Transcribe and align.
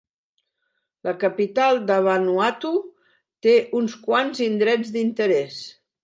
La 1.07 1.11
capital 1.23 1.75
de 1.91 1.97
Vanuatu 2.07 2.71
té 3.47 3.53
uns 3.81 3.97
quants 4.07 4.41
indrets 4.47 4.91
d'interès. 4.97 5.59